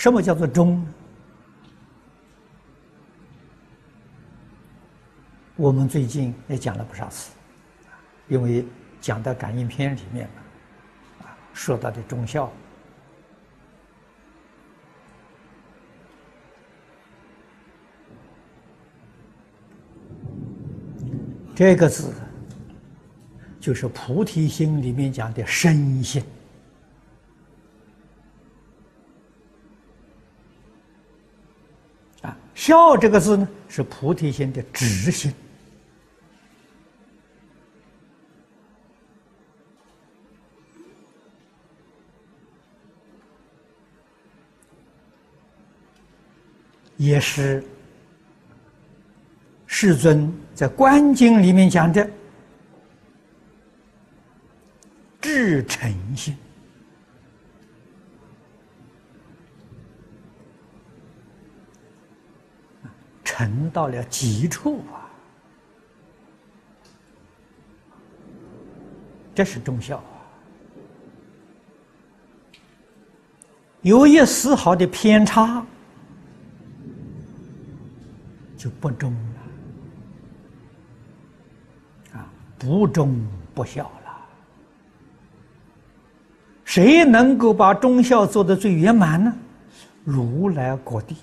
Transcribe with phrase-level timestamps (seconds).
[0.00, 0.82] 什么叫做忠？
[5.56, 7.32] 我们最近也讲了不少次，
[8.26, 8.64] 因为
[8.98, 10.26] 讲到感应篇里面
[11.20, 12.50] 啊，说到的忠孝，
[21.54, 22.10] 这个字
[23.60, 26.24] 就是菩提心里面讲的身心。
[32.22, 35.32] 啊孝这个字呢，是菩提心的直心，
[46.96, 47.64] 也是
[49.66, 52.06] 世尊在《观经》里面讲的
[55.22, 56.36] 至诚心。
[63.40, 65.08] 沉到了极处啊！
[69.34, 70.20] 这是忠孝啊！
[73.80, 75.64] 有一丝毫的偏差，
[78.58, 79.10] 就不忠
[82.12, 82.28] 了啊！
[82.58, 84.20] 不忠不孝了。
[86.66, 89.34] 谁能够把忠孝做得最圆满呢？
[90.04, 91.16] 如来果地。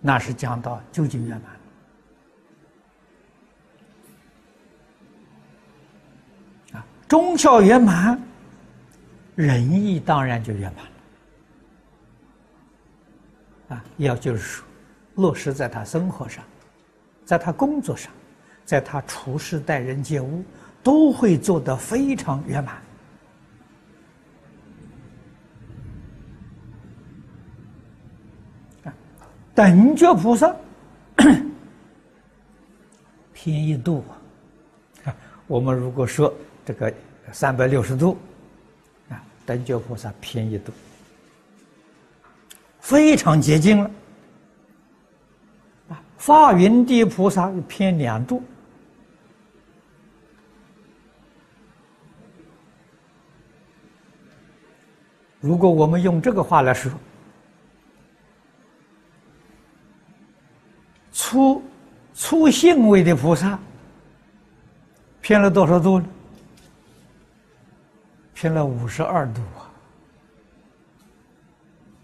[0.00, 1.50] 那是讲到究竟圆满
[6.80, 8.18] 啊，忠孝圆满，
[9.34, 10.84] 仁义当然就圆满
[13.68, 13.84] 了啊。
[13.96, 14.64] 要就是说，
[15.16, 16.44] 落实在他生活上，
[17.24, 18.12] 在他工作上，
[18.64, 20.44] 在他处事待人接物，
[20.82, 22.80] 都会做得非常圆满。
[29.58, 30.54] 等觉菩萨
[33.34, 34.04] 偏一度
[35.04, 35.12] 啊！
[35.48, 36.32] 我们如果说
[36.64, 36.94] 这个
[37.32, 38.16] 三百六十度
[39.08, 40.72] 啊，等觉菩萨偏一度，
[42.78, 43.90] 非常接近了
[45.88, 46.00] 啊！
[46.18, 48.40] 法云地菩萨偏两度，
[55.40, 56.92] 如果我们用这个话来说。
[61.28, 61.62] 粗
[62.14, 63.58] 粗性位的菩萨
[65.20, 66.06] 偏了多少度呢？
[68.32, 69.68] 偏了五十二度啊！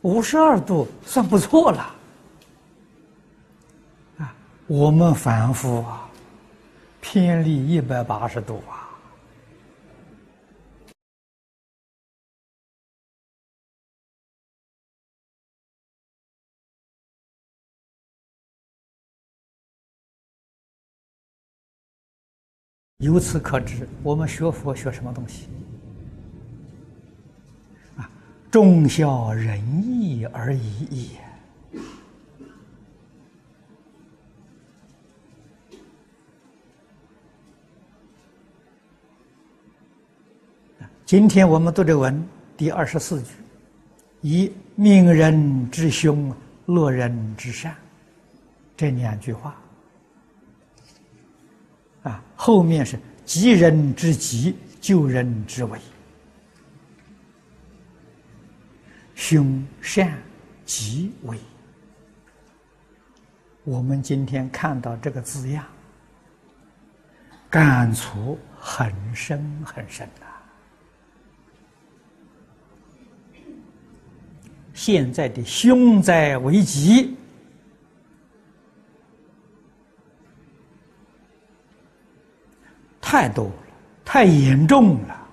[0.00, 1.94] 五十二度算不错了
[4.16, 4.34] 啊！
[4.66, 6.08] 我们凡夫啊，
[7.02, 8.79] 偏离一百八十度啊！
[23.00, 25.48] 由此可知，我们学佛学什么东西？
[27.96, 28.08] 啊，
[28.50, 31.10] 忠孝仁义而已矣。
[41.06, 42.22] 今天我们读这文
[42.54, 43.32] 第二十四句，
[44.20, 46.32] 以命人之凶，
[46.66, 47.74] 乐人之善，
[48.76, 49.56] 这两句话。
[52.42, 55.78] 后面是急人之急，救人之危，
[59.14, 60.16] 凶善
[60.64, 61.38] 吉危。
[63.62, 65.62] 我们今天看到这个字样，
[67.50, 70.26] 感触很深很深呐。
[74.72, 77.18] 现在的凶灾危急。
[83.10, 83.52] 太多了，
[84.04, 85.28] 太严重了，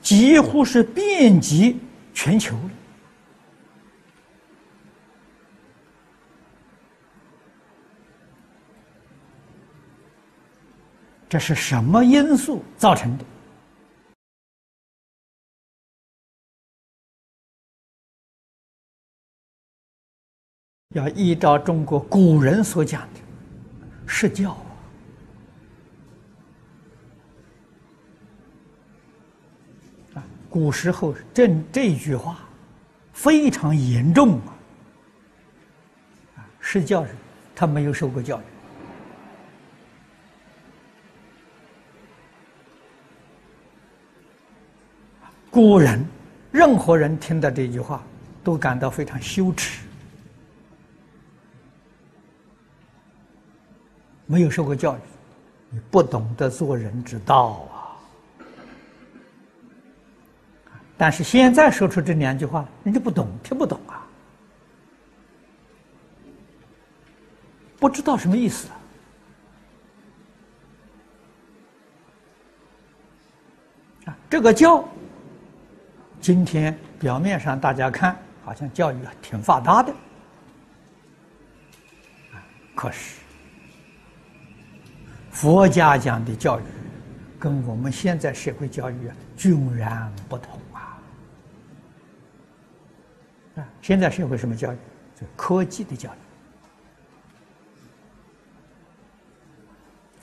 [0.00, 1.80] 几乎是遍及
[2.14, 2.70] 全球了。
[11.28, 13.24] 这是什么因素造成的？
[20.92, 23.20] 要依照中国古人所讲的，
[24.06, 24.50] 释教
[30.14, 30.22] 啊。
[30.50, 32.40] 古时候这这句话
[33.12, 34.52] 非常严重啊。
[36.60, 37.14] 是教人，
[37.54, 38.42] 他没有受过教育。
[45.50, 46.02] 古人，
[46.50, 48.02] 任何人听到这句话
[48.44, 49.82] 都感到非常羞耻。
[54.26, 54.98] 没有受过教育，
[55.70, 57.78] 你不懂得做人之道啊。
[60.96, 64.06] 但是现在说出这两句话，人家不懂，听不懂啊，
[67.78, 68.68] 不知道什么意思。
[74.04, 74.84] 啊，这个教，
[76.20, 79.92] 今天表面上大家看好像教育挺发达的，
[82.76, 83.21] 可是
[85.42, 86.62] 佛家讲的教育，
[87.36, 90.56] 跟我们现在社会教育啊，迥然不同。
[93.56, 94.76] 啊，现在社会什么教育？
[95.20, 96.08] 就科技的教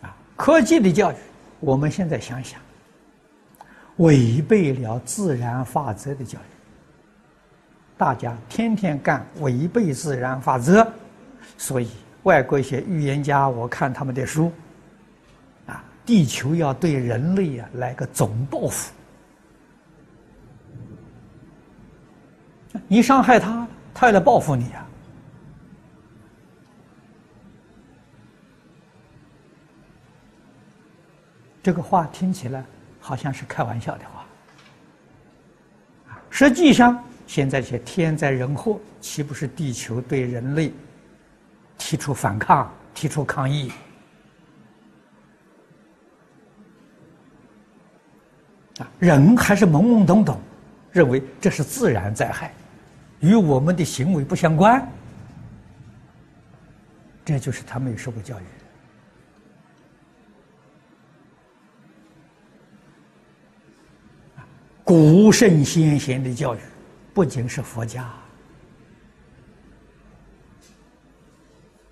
[0.00, 0.06] 育。
[0.06, 1.16] 啊，科技的教育，
[1.58, 2.60] 我们现在想想，
[3.96, 6.42] 违背了自然法则的教育。
[7.96, 10.86] 大家天天干违背自然法则，
[11.56, 11.90] 所以
[12.22, 14.52] 外国一些预言家，我看他们的书，
[16.08, 18.90] 地球要对人类啊来个总报复。
[22.86, 24.86] 你伤害他，他要来报复你呀！
[31.62, 32.64] 这个话听起来
[32.98, 34.24] 好像是开玩笑的话，
[36.30, 40.72] 实际上现在这些天灾人祸，岂不是地球对人类
[41.76, 43.70] 提出反抗、提出抗议？
[48.78, 50.40] 啊，人还是懵懵懂懂，
[50.92, 52.52] 认为这是自然灾害。
[53.20, 54.88] 与我们的行为不相关，
[57.24, 58.42] 这就是他没有受过教育。
[64.84, 66.58] 古圣先贤的教育，
[67.12, 68.08] 不仅是佛家，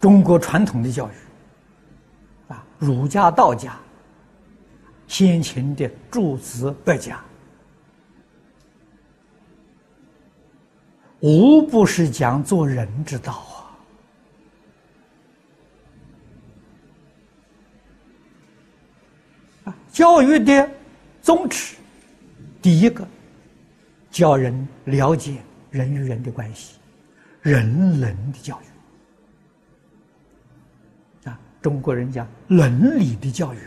[0.00, 3.76] 中国传统的教育，啊，儒家、道家，
[5.08, 7.20] 先秦的诸子百家。
[11.20, 13.44] 无不是讲做人之道
[19.64, 19.74] 啊！
[19.90, 20.70] 教育的
[21.20, 21.74] 宗旨，
[22.62, 23.04] 第一个，
[24.12, 26.76] 教人了解人与人的关系，
[27.42, 28.60] 人伦的教
[31.24, 31.40] 育啊！
[31.60, 33.58] 中国人讲伦理的教育，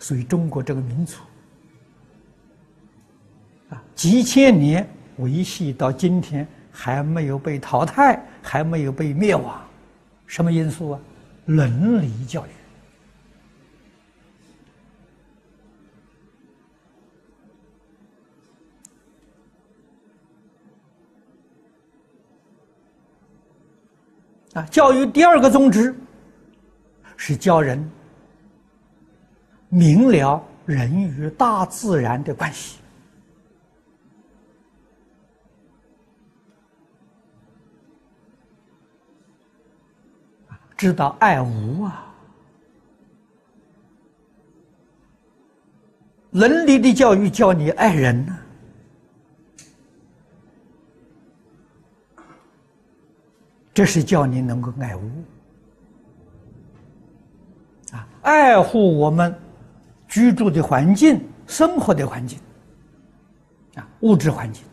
[0.00, 1.20] 所以中国这个民族
[3.68, 3.80] 啊。
[3.94, 4.84] 几千年
[5.18, 9.62] 维系到今天还没有被淘汰，还没有被灭亡，
[10.26, 11.00] 什么因素啊？
[11.46, 12.50] 伦理教育
[24.54, 24.62] 啊！
[24.70, 25.94] 教育第二个宗旨
[27.16, 27.90] 是教人
[29.70, 32.78] 明了人与大自然的关系。
[40.76, 42.06] 知道爱无啊，
[46.30, 48.38] 伦理的教育教你爱人呢，
[53.74, 55.10] 这是叫你能够爱物
[57.92, 59.38] 啊，爱护我们
[60.10, 62.38] 居住的环境、生活的环境
[63.76, 64.64] 啊，物质环境，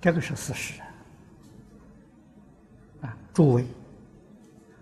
[0.00, 0.80] 这个是事实
[3.02, 3.14] 啊。
[3.34, 3.66] 诸位，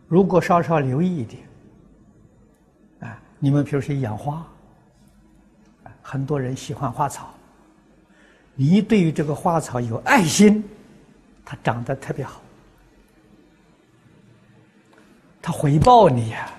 [0.06, 1.42] 如果稍稍留意一点，
[3.00, 4.46] 啊，你们比如说养花，
[6.02, 7.32] 很多人喜欢花草，
[8.54, 10.62] 你对于这个花草有爱心，
[11.46, 12.42] 它长得特别好，
[15.46, 16.50] 它回报你呀。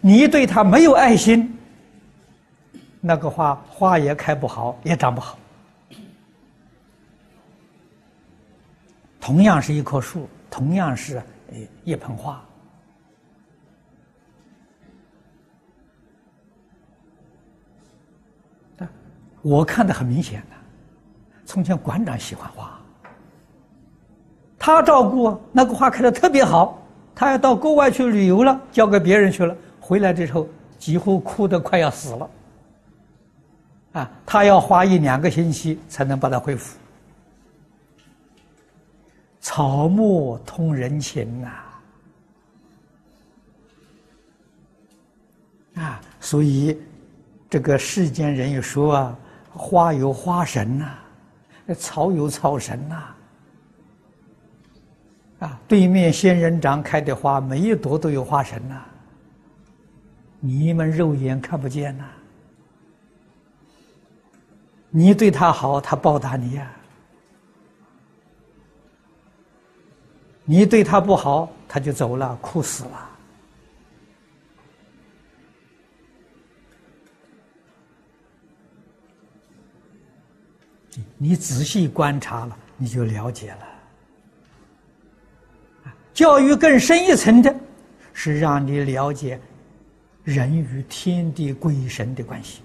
[0.00, 1.56] 你对它没有爱心，
[3.00, 5.38] 那个花花也开不好，也长不好。
[9.20, 10.28] 同样是一棵树。
[10.50, 11.22] 同样是
[11.84, 12.42] 一盆花，
[19.42, 20.56] 我看的很明显的。
[21.44, 22.80] 从前馆长喜欢花，
[24.58, 26.82] 他照顾那个花开的特别好，
[27.18, 30.46] 他要到国外去旅游了，交给别人去了，回来的时候
[30.78, 32.30] 几乎哭得快要死了。
[33.94, 36.78] 啊，他要花一两个星期才能把它恢复。
[39.40, 41.48] 草木通人情呐！
[45.74, 46.78] 啊，所以
[47.50, 49.18] 这个世间人有说啊，
[49.50, 50.88] 花有花神呐，
[51.76, 52.94] 草有草神呐。
[52.94, 53.16] 啊，
[55.38, 58.84] 啊对面仙人掌开的花，每一朵都有花神呐。
[60.40, 62.04] 你们肉眼看不见呐。
[64.90, 66.66] 你对他好，他报答你呀；
[70.44, 73.10] 你对他不好，他就走了，哭死了。
[81.18, 83.67] 你仔细观察了，你就了解了。
[86.18, 87.54] 教育更深一层的，
[88.12, 89.40] 是让你了解
[90.24, 92.60] 人与天地鬼神的关系。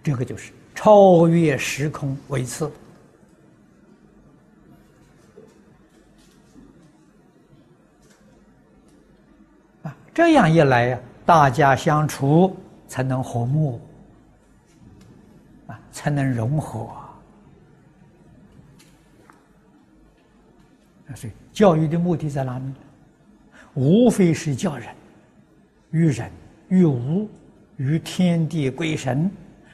[0.00, 2.70] 这个就是超越时空维次
[9.82, 9.96] 啊！
[10.14, 12.56] 这样一来呀，大家相处
[12.86, 13.80] 才能和睦
[15.66, 16.88] 啊，才能融合。
[21.16, 22.64] 所以，教育的目的在哪里？
[23.72, 24.94] 无非是教人
[25.90, 26.30] 与人、
[26.68, 27.26] 与物、
[27.78, 29.30] 与天地鬼神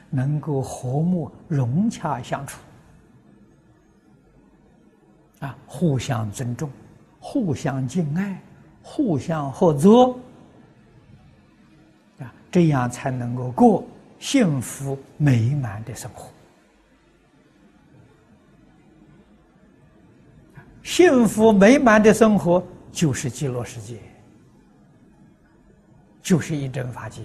[0.09, 2.61] 能够和睦融洽相处，
[5.39, 6.69] 啊，互相尊重、
[7.19, 8.41] 互相敬爱、
[8.81, 10.17] 互相合作，
[12.19, 13.85] 啊，这样才能够过
[14.19, 16.32] 幸福美满的生活。
[20.83, 22.61] 幸福美满的生活
[22.91, 23.97] 就是极乐世界，
[26.21, 27.21] 就是一真法界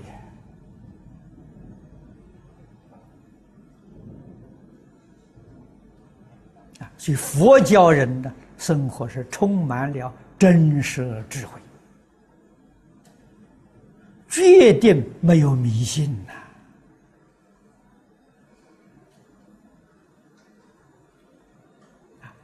[6.79, 6.89] 啊！
[6.97, 11.61] 所以佛教人的生活是充满了真实智慧，
[14.29, 16.33] 决定没有迷信呐。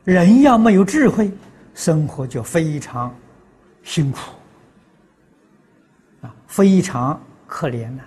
[0.04, 1.32] 人要没有智慧，
[1.74, 3.14] 生活就非常
[3.82, 4.18] 辛苦
[6.20, 8.02] 啊，非常可怜呐。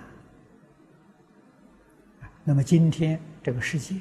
[2.44, 3.96] 那么今天这个世界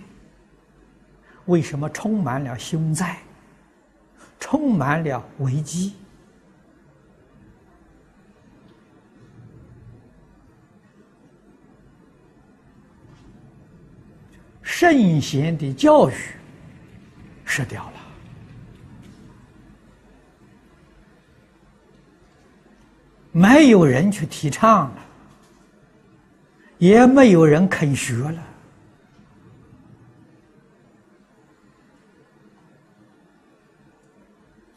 [1.48, 3.18] 为什么充满了凶灾，
[4.40, 5.96] 充满了危机？
[14.62, 16.14] 圣贤的教育。
[17.58, 17.94] 失掉了，
[23.32, 24.98] 没有人去提倡了，
[26.78, 28.44] 也没有人肯学了。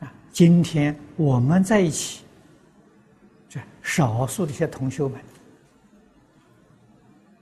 [0.00, 2.24] 啊，今天我们在一起，
[3.46, 5.20] 这少数的一些同学们，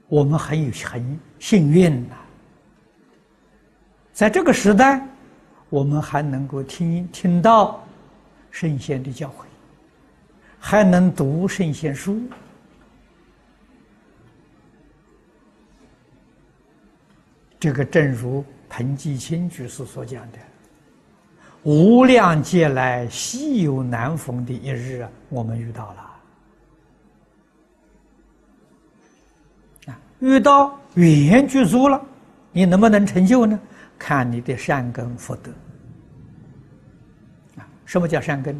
[0.09, 2.17] 我们很有很幸运呐，
[4.13, 5.07] 在这个时代。
[5.71, 7.85] 我们还能够听听到
[8.51, 9.45] 圣贤的教诲，
[10.59, 12.19] 还能读圣贤书。
[17.61, 20.39] 这个正如彭继清居士所讲的
[21.65, 26.01] ：“无量劫来稀有难逢的一日啊，我们遇到了。
[29.93, 32.01] 啊，遇到缘具足了，
[32.53, 33.61] 你能不能成就呢？”
[33.99, 35.51] 看你的善根福德
[37.57, 37.69] 啊！
[37.85, 38.57] 什么叫善根？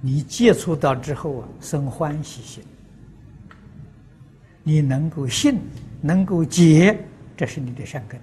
[0.00, 2.62] 你接触到之后啊，生欢喜心，
[4.62, 5.58] 你能够信，
[6.00, 7.04] 能够解，
[7.36, 8.20] 这是你的善根。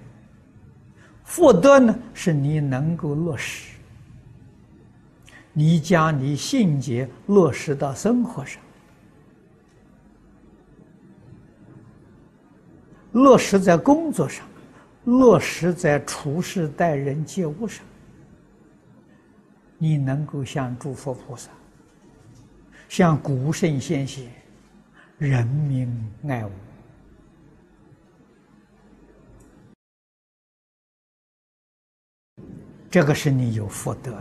[1.24, 3.72] 福德呢，是你能够落实，
[5.52, 8.62] 你将你信解落实到生活上，
[13.12, 14.46] 落实在工作上。
[15.06, 17.86] 落实在处事待人接物上，
[19.78, 21.48] 你能够像诸佛菩萨、
[22.88, 24.28] 像古圣先贤，
[25.16, 25.88] 人民
[26.28, 26.50] 爱物，
[32.90, 34.20] 这个是你有福德，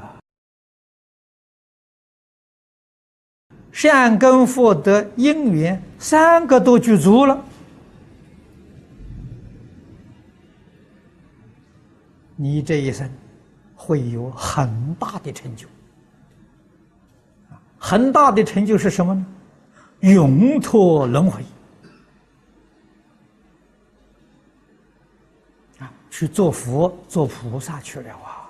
[3.72, 7.44] 善根福德因缘三个都具足了。
[12.36, 13.10] 你这一生
[13.76, 15.68] 会有很大的成就，
[17.78, 19.26] 很大的成就是什么呢？
[20.02, 21.44] 永脱轮回，
[25.80, 28.42] 啊，去做佛、做菩萨去了啊！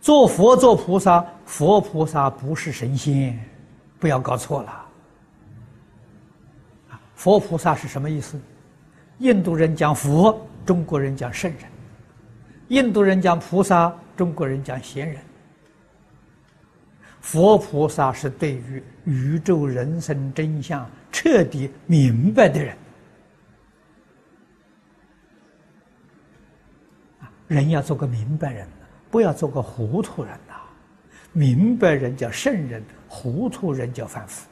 [0.00, 3.38] 做佛做菩萨，佛菩萨不是神仙，
[3.98, 4.86] 不要搞错了。
[7.20, 8.40] 佛菩萨是什么意思？
[9.18, 11.68] 印度人讲佛，中国人讲圣人；
[12.68, 15.20] 印度人讲菩萨，中国人讲贤人。
[17.20, 22.74] 佛菩萨是对于宇宙人生真相彻底明白的人。
[27.48, 28.66] 人要做个明白人，
[29.10, 30.54] 不要做个糊涂人呐！
[31.32, 34.49] 明白人叫圣人，糊涂人叫凡夫。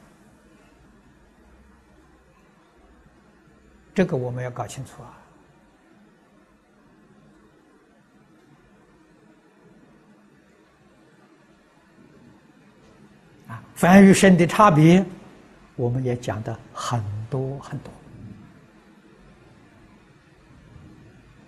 [3.93, 5.17] 这个我们要搞清楚啊！
[13.49, 15.05] 啊，凡与圣的差别，
[15.75, 17.91] 我们也讲的很多很多。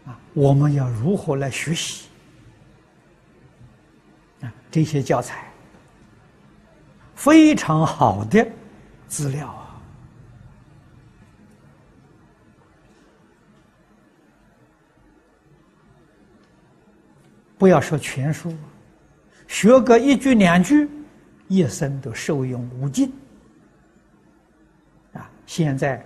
[0.06, 2.10] 啊我们要如何来学习
[4.42, 4.52] 啊？
[4.70, 5.50] 这些教材
[7.16, 8.46] 非常好的
[9.08, 9.60] 资料啊！
[17.62, 18.52] 不要说全书，
[19.48, 20.90] 学个一句两句，
[21.48, 23.14] 一生都受用无尽
[25.14, 25.30] 啊！
[25.46, 26.04] 现在